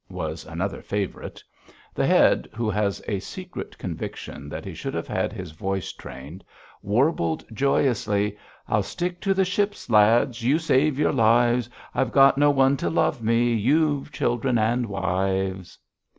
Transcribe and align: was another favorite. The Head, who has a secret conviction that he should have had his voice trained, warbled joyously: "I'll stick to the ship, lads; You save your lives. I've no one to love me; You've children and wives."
was 0.09 0.47
another 0.47 0.81
favorite. 0.81 1.43
The 1.93 2.07
Head, 2.07 2.47
who 2.55 2.71
has 2.71 3.03
a 3.07 3.19
secret 3.19 3.77
conviction 3.77 4.49
that 4.49 4.65
he 4.65 4.73
should 4.73 4.95
have 4.95 5.05
had 5.07 5.31
his 5.31 5.51
voice 5.51 5.93
trained, 5.93 6.43
warbled 6.81 7.45
joyously: 7.53 8.35
"I'll 8.67 8.81
stick 8.81 9.19
to 9.21 9.35
the 9.35 9.45
ship, 9.45 9.75
lads; 9.89 10.41
You 10.41 10.57
save 10.57 10.97
your 10.97 11.13
lives. 11.13 11.69
I've 11.93 12.15
no 12.35 12.49
one 12.49 12.77
to 12.77 12.89
love 12.89 13.21
me; 13.21 13.53
You've 13.53 14.11
children 14.11 14.57
and 14.57 14.87
wives." 14.87 15.77